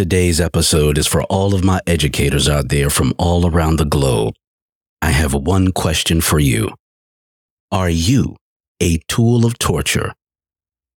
Today's 0.00 0.40
episode 0.40 0.96
is 0.96 1.06
for 1.06 1.24
all 1.24 1.54
of 1.54 1.62
my 1.62 1.78
educators 1.86 2.48
out 2.48 2.70
there 2.70 2.88
from 2.88 3.12
all 3.18 3.46
around 3.46 3.76
the 3.76 3.84
globe. 3.84 4.32
I 5.02 5.10
have 5.10 5.34
one 5.34 5.72
question 5.72 6.22
for 6.22 6.38
you. 6.38 6.70
Are 7.70 7.90
you 7.90 8.36
a 8.80 8.96
tool 9.08 9.44
of 9.44 9.58
torture 9.58 10.14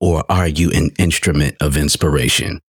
or 0.00 0.24
are 0.30 0.48
you 0.48 0.70
an 0.70 0.92
instrument 0.98 1.56
of 1.60 1.76
inspiration? 1.76 2.62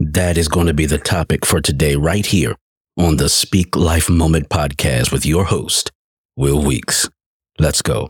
That 0.00 0.36
is 0.36 0.48
going 0.48 0.66
to 0.66 0.74
be 0.74 0.86
the 0.86 0.98
topic 0.98 1.46
for 1.46 1.60
today, 1.60 1.94
right 1.94 2.26
here 2.26 2.56
on 2.98 3.18
the 3.18 3.28
Speak 3.28 3.76
Life 3.76 4.10
Moment 4.10 4.48
podcast 4.48 5.12
with 5.12 5.24
your 5.24 5.44
host, 5.44 5.92
Will 6.36 6.60
Weeks. 6.64 7.08
Let's 7.60 7.80
go. 7.80 8.08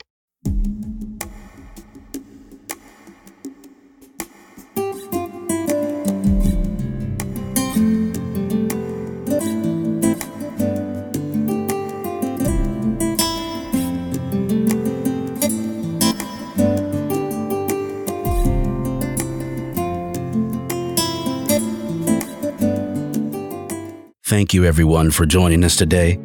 Thank 24.31 24.55
you, 24.55 24.65
everyone, 24.65 25.11
for 25.11 25.27
joining 25.27 25.65
us 25.65 25.75
today. 25.75 26.17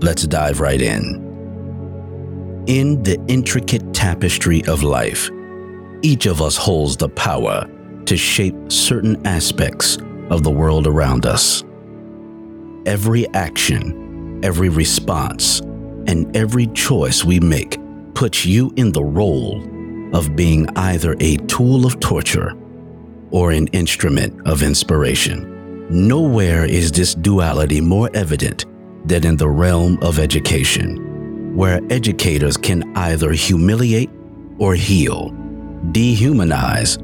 Let's 0.00 0.26
dive 0.26 0.58
right 0.58 0.80
in. 0.80 2.64
In 2.66 3.02
the 3.02 3.22
intricate 3.28 3.92
tapestry 3.92 4.64
of 4.64 4.82
life, 4.82 5.28
each 6.00 6.24
of 6.24 6.40
us 6.40 6.56
holds 6.56 6.96
the 6.96 7.10
power 7.10 7.68
to 8.06 8.16
shape 8.16 8.54
certain 8.72 9.26
aspects 9.26 9.98
of 10.30 10.44
the 10.44 10.50
world 10.50 10.86
around 10.86 11.26
us. 11.26 11.62
Every 12.86 13.28
action, 13.34 14.40
every 14.42 14.70
response, 14.70 15.60
and 16.06 16.34
every 16.34 16.68
choice 16.68 17.22
we 17.22 17.38
make 17.38 17.76
puts 18.14 18.46
you 18.46 18.72
in 18.76 18.92
the 18.92 19.04
role 19.04 19.62
of 20.16 20.34
being 20.36 20.66
either 20.74 21.14
a 21.20 21.36
tool 21.36 21.84
of 21.84 22.00
torture 22.00 22.54
or 23.30 23.50
an 23.50 23.66
instrument 23.74 24.40
of 24.46 24.62
inspiration. 24.62 25.55
Nowhere 25.88 26.64
is 26.64 26.90
this 26.90 27.14
duality 27.14 27.80
more 27.80 28.10
evident 28.12 28.66
than 29.04 29.24
in 29.24 29.36
the 29.36 29.48
realm 29.48 29.98
of 30.02 30.18
education, 30.18 31.54
where 31.54 31.80
educators 31.90 32.56
can 32.56 32.96
either 32.96 33.30
humiliate 33.30 34.10
or 34.58 34.74
heal, 34.74 35.30
dehumanize 35.92 37.00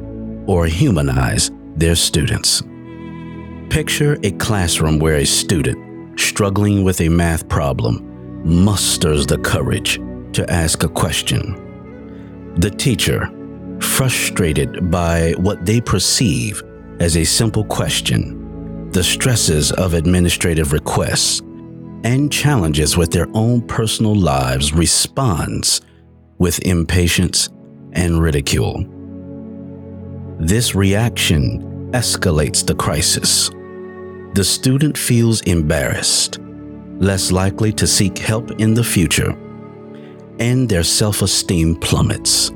or 0.48 0.66
humanize 0.66 1.52
their 1.76 1.94
students. 1.94 2.60
Picture 3.70 4.18
a 4.24 4.32
classroom 4.32 4.98
where 4.98 5.18
a 5.18 5.24
student 5.24 6.18
struggling 6.18 6.82
with 6.82 7.00
a 7.02 7.08
math 7.08 7.48
problem 7.48 8.08
musters 8.44 9.26
the 9.26 9.38
courage 9.38 10.00
to 10.32 10.44
ask 10.50 10.82
a 10.82 10.88
question. 10.88 11.54
The 12.56 12.70
teacher, 12.70 13.30
frustrated 13.80 14.90
by 14.90 15.34
what 15.38 15.64
they 15.64 15.80
perceive 15.80 16.64
as 16.98 17.16
a 17.16 17.24
simple 17.24 17.64
question, 17.64 18.41
the 18.92 19.02
stresses 19.02 19.72
of 19.72 19.94
administrative 19.94 20.72
requests, 20.72 21.40
and 22.04 22.30
challenges 22.30 22.96
with 22.96 23.10
their 23.10 23.28
own 23.32 23.62
personal 23.62 24.14
lives 24.14 24.72
responds 24.74 25.80
with 26.38 26.58
impatience 26.66 27.48
and 27.92 28.20
ridicule. 28.20 28.84
This 30.38 30.74
reaction 30.74 31.90
escalates 31.92 32.66
the 32.66 32.74
crisis. 32.74 33.48
The 34.34 34.44
student 34.44 34.98
feels 34.98 35.40
embarrassed, 35.42 36.38
less 36.98 37.32
likely 37.32 37.72
to 37.74 37.86
seek 37.86 38.18
help 38.18 38.50
in 38.60 38.74
the 38.74 38.84
future, 38.84 39.30
and 40.38 40.68
their 40.68 40.82
self 40.82 41.22
esteem 41.22 41.76
plummets. 41.76 42.50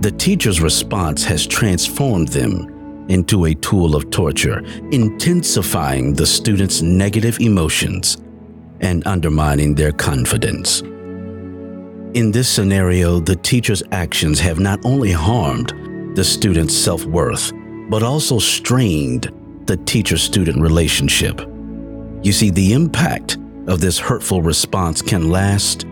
The 0.00 0.14
teacher's 0.18 0.60
response 0.60 1.24
has 1.24 1.46
transformed 1.46 2.28
them 2.28 2.75
into 3.08 3.46
a 3.46 3.54
tool 3.54 3.94
of 3.94 4.10
torture, 4.10 4.60
intensifying 4.90 6.14
the 6.14 6.26
student's 6.26 6.82
negative 6.82 7.38
emotions 7.40 8.18
and 8.80 9.06
undermining 9.06 9.74
their 9.74 9.92
confidence. 9.92 10.80
In 12.14 12.30
this 12.32 12.48
scenario, 12.48 13.20
the 13.20 13.36
teacher's 13.36 13.82
actions 13.92 14.40
have 14.40 14.58
not 14.58 14.80
only 14.84 15.12
harmed 15.12 15.72
the 16.16 16.24
student's 16.24 16.74
self 16.74 17.04
worth, 17.04 17.52
but 17.90 18.02
also 18.02 18.38
strained 18.38 19.32
the 19.66 19.76
teacher 19.76 20.16
student 20.16 20.60
relationship. 20.60 21.40
You 22.22 22.32
see, 22.32 22.50
the 22.50 22.72
impact 22.72 23.36
of 23.66 23.80
this 23.80 23.98
hurtful 23.98 24.42
response 24.42 25.02
can 25.02 25.30
last 25.30 25.84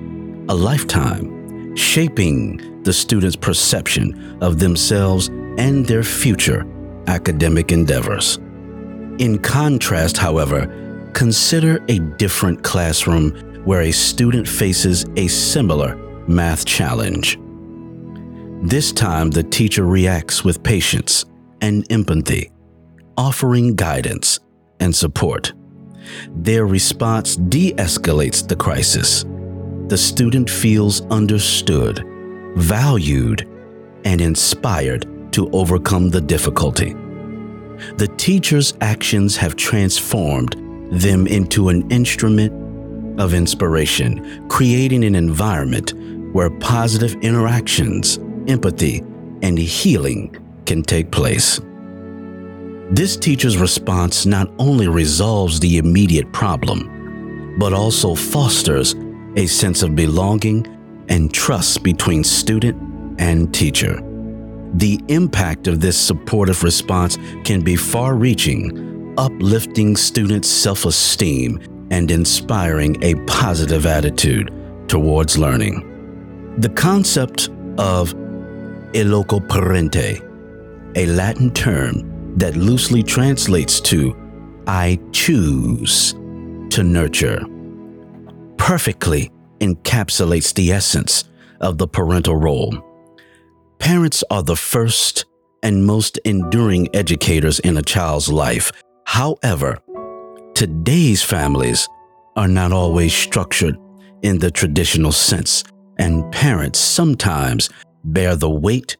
a 0.48 0.54
lifetime, 0.54 1.76
shaping 1.76 2.82
the 2.82 2.92
student's 2.92 3.36
perception 3.36 4.38
of 4.40 4.58
themselves 4.58 5.28
and 5.58 5.86
their 5.86 6.02
future 6.02 6.66
academic 7.06 7.72
endeavors. 7.72 8.36
In 9.18 9.38
contrast, 9.38 10.16
however, 10.16 11.10
consider 11.14 11.84
a 11.88 11.98
different 11.98 12.62
classroom 12.62 13.30
where 13.64 13.82
a 13.82 13.92
student 13.92 14.46
faces 14.46 15.06
a 15.16 15.28
similar 15.28 15.96
math 16.26 16.64
challenge. 16.64 17.38
This 18.62 18.92
time, 18.92 19.30
the 19.30 19.42
teacher 19.42 19.84
reacts 19.84 20.44
with 20.44 20.62
patience 20.62 21.26
and 21.60 21.86
empathy, 21.90 22.50
offering 23.16 23.74
guidance 23.74 24.40
and 24.80 24.94
support. 24.94 25.52
Their 26.30 26.66
response 26.66 27.36
de 27.36 27.72
escalates 27.74 28.46
the 28.46 28.56
crisis. 28.56 29.24
The 29.88 29.98
student 29.98 30.50
feels 30.50 31.02
understood, 31.06 32.04
valued, 32.56 33.48
and 34.04 34.20
inspired 34.20 35.06
to 35.34 35.50
overcome 35.50 36.10
the 36.10 36.20
difficulty. 36.20 36.94
The 37.96 38.12
teacher's 38.16 38.74
actions 38.80 39.36
have 39.36 39.56
transformed 39.56 40.56
them 40.92 41.26
into 41.26 41.70
an 41.70 41.90
instrument 41.90 43.20
of 43.20 43.34
inspiration, 43.34 44.48
creating 44.48 45.04
an 45.04 45.16
environment 45.16 45.92
where 46.32 46.50
positive 46.50 47.14
interactions, 47.16 48.18
empathy, 48.46 49.00
and 49.42 49.58
healing 49.58 50.36
can 50.66 50.82
take 50.82 51.10
place. 51.10 51.60
This 52.90 53.16
teacher's 53.16 53.56
response 53.56 54.26
not 54.26 54.52
only 54.60 54.86
resolves 54.86 55.58
the 55.58 55.78
immediate 55.78 56.32
problem, 56.32 57.56
but 57.58 57.72
also 57.72 58.14
fosters 58.14 58.94
a 59.36 59.46
sense 59.46 59.82
of 59.82 59.96
belonging 59.96 60.64
and 61.08 61.34
trust 61.34 61.82
between 61.82 62.22
student 62.22 63.20
and 63.20 63.52
teacher. 63.52 64.00
The 64.74 65.00
impact 65.06 65.68
of 65.68 65.80
this 65.80 65.96
supportive 65.96 66.64
response 66.64 67.16
can 67.44 67.62
be 67.62 67.76
far 67.76 68.16
reaching, 68.16 69.14
uplifting 69.16 69.96
students' 69.96 70.48
self 70.48 70.84
esteem 70.84 71.60
and 71.90 72.10
inspiring 72.10 73.02
a 73.04 73.14
positive 73.26 73.86
attitude 73.86 74.52
towards 74.88 75.38
learning. 75.38 76.54
The 76.58 76.70
concept 76.70 77.50
of 77.78 78.12
loco 78.94 79.38
parentis, 79.38 80.20
a 80.96 81.06
Latin 81.06 81.52
term 81.52 82.34
that 82.36 82.56
loosely 82.56 83.04
translates 83.04 83.80
to 83.82 84.16
I 84.66 84.98
choose 85.12 86.14
to 86.70 86.82
nurture, 86.82 87.44
perfectly 88.56 89.30
encapsulates 89.60 90.52
the 90.52 90.72
essence 90.72 91.24
of 91.60 91.78
the 91.78 91.86
parental 91.86 92.34
role. 92.34 92.93
Parents 93.84 94.24
are 94.30 94.42
the 94.42 94.56
first 94.56 95.26
and 95.62 95.84
most 95.84 96.16
enduring 96.24 96.88
educators 96.96 97.58
in 97.58 97.76
a 97.76 97.82
child's 97.82 98.32
life. 98.32 98.72
However, 99.04 99.76
today's 100.54 101.22
families 101.22 101.86
are 102.34 102.48
not 102.48 102.72
always 102.72 103.12
structured 103.12 103.76
in 104.22 104.38
the 104.38 104.50
traditional 104.50 105.12
sense, 105.12 105.64
and 105.98 106.32
parents 106.32 106.78
sometimes 106.78 107.68
bear 108.04 108.36
the 108.36 108.48
weight 108.48 108.96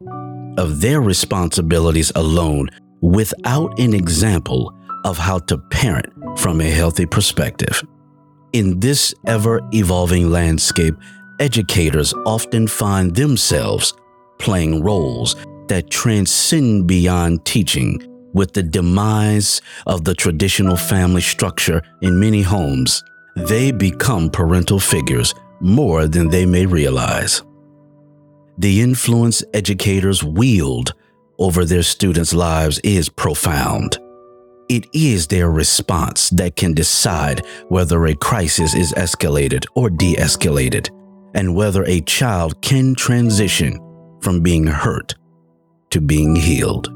of 0.59 0.83
their 0.83 1.01
responsibilities 1.01 2.13
alone 2.15 2.69
without 3.01 3.79
an 3.79 3.95
example 3.95 4.71
of 5.07 5.17
how 5.17 5.39
to 5.39 5.57
parent 5.71 6.13
from 6.39 6.61
a 6.61 6.69
healthy 6.69 7.07
perspective. 7.07 7.83
In 8.53 8.81
this 8.81 9.15
ever 9.27 9.63
evolving 9.73 10.31
landscape, 10.31 10.95
educators 11.41 12.13
often 12.27 12.69
find 12.69 13.15
themselves 13.15 13.95
playing 14.39 14.83
roles 14.83 15.37
that 15.69 15.91
transcend 15.91 16.87
beyond 16.87 17.45
teaching 17.45 18.03
with 18.35 18.53
the 18.53 18.63
demise 18.63 19.63
of 19.87 20.05
the 20.05 20.15
traditional 20.15 20.77
family 20.77 21.23
structure 21.23 21.81
in 22.03 22.21
many 22.21 22.43
homes. 22.43 23.03
They 23.37 23.71
become 23.71 24.31
parental 24.31 24.81
figures 24.81 25.35
more 25.61 26.07
than 26.07 26.29
they 26.29 26.45
may 26.45 26.67
realize. 26.67 27.43
The 28.59 28.81
influence 28.81 29.43
educators 29.53 30.23
wield 30.23 30.95
over 31.39 31.65
their 31.65 31.83
students' 31.83 32.35
lives 32.35 32.79
is 32.85 33.09
profound. 33.09 33.99
It 34.69 34.87
is 34.93 35.27
their 35.27 35.51
response 35.51 36.31
that 36.31 36.57
can 36.57 36.73
decide 36.75 37.45
whether 37.69 38.07
a 38.07 38.15
crisis 38.15 38.75
is 38.75 38.93
escalated 38.93 39.67
or 39.75 39.91
de 39.91 40.15
escalated, 40.15 40.89
and 41.35 41.55
whether 41.55 41.85
a 41.85 42.01
child 42.03 42.63
can 42.63 42.95
transition 42.95 43.79
from 44.25 44.41
being 44.41 44.67
hurt 44.67 45.15
to 45.91 46.01
being 46.01 46.35
healed. 46.35 46.89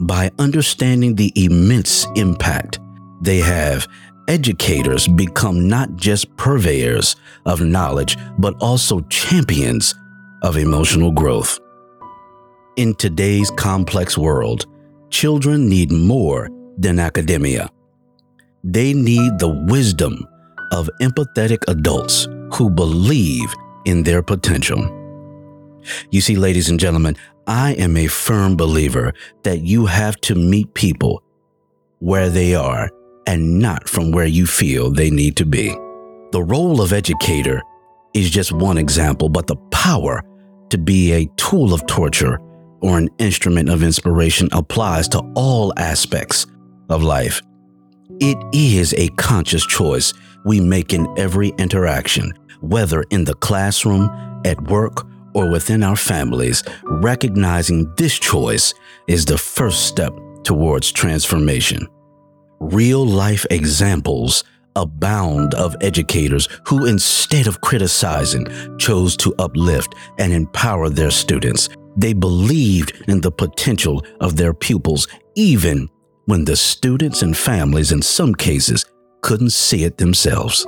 By 0.00 0.30
understanding 0.40 1.14
the 1.14 1.32
immense 1.36 2.06
impact 2.16 2.80
they 3.22 3.38
have, 3.38 3.86
educators 4.26 5.06
become 5.06 5.68
not 5.68 5.94
just 5.94 6.36
purveyors 6.36 7.14
of 7.46 7.60
knowledge, 7.60 8.16
but 8.38 8.54
also 8.60 9.00
champions 9.02 9.94
of 10.42 10.56
emotional 10.56 11.12
growth. 11.12 11.60
In 12.76 12.94
today's 12.94 13.52
complex 13.52 14.18
world, 14.18 14.66
children 15.10 15.68
need 15.68 15.92
more 15.92 16.48
than 16.76 16.98
academia. 16.98 17.70
They 18.64 18.92
need 18.94 19.38
the 19.38 19.64
wisdom 19.68 20.26
of 20.72 20.90
empathetic 21.00 21.58
adults 21.68 22.26
who 22.52 22.68
believe 22.68 23.54
in 23.84 24.02
their 24.02 24.22
potential. 24.22 24.97
You 26.10 26.20
see, 26.20 26.36
ladies 26.36 26.70
and 26.70 26.80
gentlemen, 26.80 27.16
I 27.46 27.72
am 27.74 27.96
a 27.96 28.06
firm 28.06 28.56
believer 28.56 29.12
that 29.42 29.60
you 29.60 29.86
have 29.86 30.20
to 30.22 30.34
meet 30.34 30.74
people 30.74 31.22
where 32.00 32.28
they 32.30 32.54
are 32.54 32.90
and 33.26 33.58
not 33.58 33.88
from 33.88 34.12
where 34.12 34.26
you 34.26 34.46
feel 34.46 34.90
they 34.90 35.10
need 35.10 35.36
to 35.36 35.46
be. 35.46 35.70
The 36.32 36.42
role 36.42 36.80
of 36.80 36.92
educator 36.92 37.62
is 38.14 38.30
just 38.30 38.52
one 38.52 38.78
example, 38.78 39.28
but 39.28 39.46
the 39.46 39.56
power 39.70 40.22
to 40.70 40.78
be 40.78 41.12
a 41.12 41.26
tool 41.36 41.72
of 41.72 41.86
torture 41.86 42.38
or 42.80 42.98
an 42.98 43.08
instrument 43.18 43.68
of 43.68 43.82
inspiration 43.82 44.48
applies 44.52 45.08
to 45.08 45.20
all 45.34 45.72
aspects 45.78 46.46
of 46.90 47.02
life. 47.02 47.40
It 48.20 48.38
is 48.52 48.94
a 48.94 49.08
conscious 49.10 49.66
choice 49.66 50.12
we 50.44 50.60
make 50.60 50.92
in 50.92 51.06
every 51.18 51.48
interaction, 51.58 52.32
whether 52.60 53.04
in 53.10 53.24
the 53.24 53.34
classroom, 53.34 54.10
at 54.44 54.60
work, 54.70 55.06
or 55.34 55.50
within 55.50 55.82
our 55.82 55.96
families. 55.96 56.62
Recognizing 56.84 57.92
this 57.96 58.18
choice 58.18 58.74
is 59.06 59.24
the 59.24 59.38
first 59.38 59.86
step 59.86 60.12
towards 60.44 60.92
transformation. 60.92 61.86
Real 62.60 63.06
life 63.06 63.46
examples 63.50 64.44
abound 64.76 65.54
of 65.54 65.76
educators 65.80 66.48
who, 66.66 66.86
instead 66.86 67.46
of 67.46 67.60
criticizing, 67.60 68.46
chose 68.78 69.16
to 69.16 69.34
uplift 69.38 69.94
and 70.18 70.32
empower 70.32 70.88
their 70.88 71.10
students. 71.10 71.68
They 71.96 72.12
believed 72.12 73.04
in 73.08 73.20
the 73.20 73.32
potential 73.32 74.04
of 74.20 74.36
their 74.36 74.54
pupils, 74.54 75.08
even 75.34 75.88
when 76.26 76.44
the 76.44 76.56
students 76.56 77.22
and 77.22 77.36
families, 77.36 77.90
in 77.90 78.02
some 78.02 78.34
cases, 78.34 78.84
couldn't 79.20 79.50
see 79.50 79.84
it 79.84 79.98
themselves. 79.98 80.66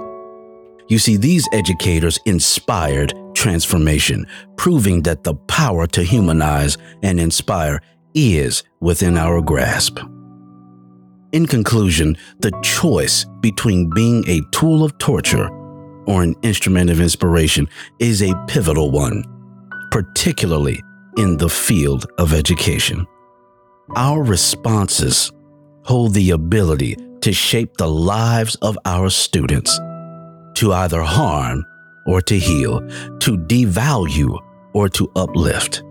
You 0.89 0.99
see, 0.99 1.17
these 1.17 1.49
educators 1.53 2.19
inspired 2.27 3.13
transformation, 3.41 4.27
proving 4.57 5.01
that 5.01 5.25
the 5.25 5.35
power 5.35 5.87
to 5.87 6.03
humanize 6.03 6.77
and 7.03 7.19
inspire 7.19 7.81
is 8.15 8.63
within 8.81 9.17
our 9.17 9.41
grasp. 9.41 9.99
In 11.33 11.47
conclusion, 11.47 12.19
the 12.41 12.53
choice 12.63 13.25
between 13.41 13.89
being 13.95 14.29
a 14.29 14.43
tool 14.53 14.85
of 14.85 14.99
torture 14.99 15.49
or 16.07 16.23
an 16.23 16.35
instrument 16.43 16.91
of 16.91 17.01
inspiration 17.01 17.67
is 17.99 18.21
a 18.23 18.35
pivotal 18.47 18.91
one, 18.91 19.25
particularly 19.91 20.83
in 21.17 21.39
the 21.39 21.49
field 21.49 22.05
of 22.19 22.35
education. 22.35 23.07
Our 23.97 24.23
responses 24.23 25.33
hold 25.85 26.13
the 26.13 26.33
ability 26.33 26.95
to 27.23 27.33
shape 27.33 27.79
the 27.79 27.89
lives 27.89 28.55
of 28.57 28.77
our 28.85 29.09
students, 29.09 29.79
to 30.57 30.75
either 30.75 31.03
harm 31.03 31.65
or 32.07 32.21
to 32.23 32.39
heal, 32.39 32.81
to 33.19 33.37
devalue 33.37 34.39
or 34.73 34.89
to 34.89 35.11
uplift. 35.17 35.83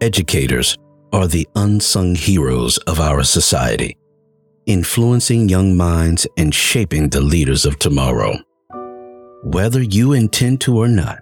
Educators 0.00 0.76
are 1.12 1.26
the 1.26 1.48
unsung 1.56 2.14
heroes 2.14 2.78
of 2.86 3.00
our 3.00 3.22
society, 3.22 3.96
influencing 4.66 5.48
young 5.48 5.76
minds 5.76 6.26
and 6.36 6.54
shaping 6.54 7.08
the 7.08 7.20
leaders 7.20 7.64
of 7.64 7.78
tomorrow. 7.78 8.36
Whether 9.42 9.82
you 9.82 10.12
intend 10.12 10.60
to 10.62 10.78
or 10.78 10.88
not, 10.88 11.20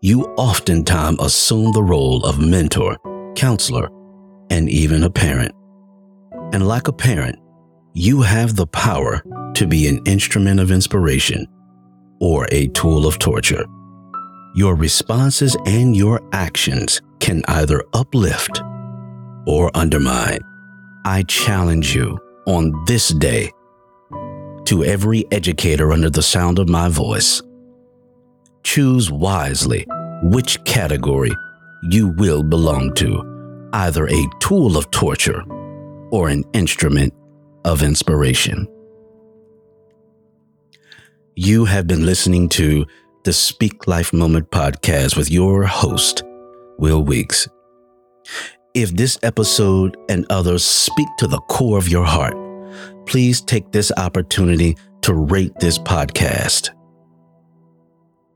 you 0.00 0.24
oftentimes 0.36 1.18
assume 1.20 1.72
the 1.72 1.82
role 1.82 2.24
of 2.24 2.38
mentor, 2.38 2.96
counselor, 3.34 3.88
and 4.50 4.68
even 4.68 5.04
a 5.04 5.10
parent. 5.10 5.54
And 6.52 6.66
like 6.66 6.88
a 6.88 6.92
parent, 6.92 7.38
you 7.94 8.22
have 8.22 8.56
the 8.56 8.66
power 8.66 9.22
to 9.54 9.66
be 9.66 9.86
an 9.86 10.00
instrument 10.04 10.60
of 10.60 10.70
inspiration 10.70 11.46
or 12.22 12.46
a 12.52 12.68
tool 12.68 13.04
of 13.04 13.18
torture. 13.18 13.66
Your 14.54 14.76
responses 14.76 15.56
and 15.66 15.96
your 15.96 16.20
actions 16.32 17.02
can 17.18 17.42
either 17.48 17.82
uplift 17.92 18.62
or 19.44 19.70
undermine. 19.74 20.38
I 21.04 21.24
challenge 21.24 21.96
you 21.96 22.16
on 22.46 22.72
this 22.86 23.08
day 23.08 23.50
to 24.66 24.84
every 24.84 25.24
educator 25.32 25.92
under 25.92 26.10
the 26.10 26.22
sound 26.22 26.60
of 26.60 26.68
my 26.68 26.88
voice. 26.88 27.42
Choose 28.62 29.10
wisely 29.10 29.84
which 30.22 30.62
category 30.64 31.32
you 31.82 32.14
will 32.18 32.44
belong 32.44 32.94
to, 32.94 33.68
either 33.72 34.06
a 34.06 34.28
tool 34.38 34.76
of 34.76 34.88
torture 34.92 35.42
or 36.12 36.28
an 36.28 36.44
instrument 36.52 37.12
of 37.64 37.82
inspiration. 37.82 38.68
You 41.34 41.64
have 41.64 41.86
been 41.86 42.04
listening 42.04 42.50
to 42.50 42.84
the 43.24 43.32
Speak 43.32 43.86
Life 43.86 44.12
Moment 44.12 44.50
podcast 44.50 45.16
with 45.16 45.30
your 45.30 45.64
host, 45.64 46.22
Will 46.76 47.02
Weeks. 47.02 47.48
If 48.74 48.90
this 48.90 49.18
episode 49.22 49.96
and 50.10 50.26
others 50.28 50.62
speak 50.62 51.08
to 51.20 51.26
the 51.26 51.40
core 51.48 51.78
of 51.78 51.88
your 51.88 52.04
heart, 52.04 52.36
please 53.06 53.40
take 53.40 53.72
this 53.72 53.90
opportunity 53.96 54.76
to 55.00 55.14
rate 55.14 55.54
this 55.58 55.78
podcast. 55.78 56.68